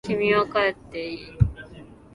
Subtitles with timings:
[0.03, 1.19] 君は帰っていい。